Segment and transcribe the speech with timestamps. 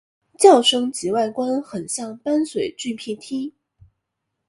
[0.39, 3.53] 叫声及外观很像斑嘴巨䴙䴘。